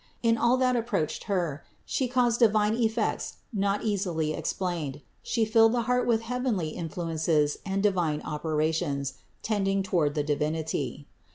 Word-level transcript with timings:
In 0.23 0.35
all 0.35 0.57
that 0.57 0.75
approached 0.75 1.25
Her, 1.25 1.63
She 1.85 2.07
caused 2.07 2.39
divine 2.39 2.73
effects 2.73 3.35
not 3.53 3.83
easily 3.83 4.33
explained; 4.33 5.01
She 5.21 5.45
filled 5.45 5.73
the 5.73 5.83
heart 5.83 6.07
with 6.07 6.23
heavenly 6.23 6.69
influences 6.69 7.59
and 7.67 7.83
divine 7.83 8.19
operations, 8.23 9.13
tending 9.43 9.83
toward 9.83 10.15
the 10.15 10.23
Divinity. 10.23 11.05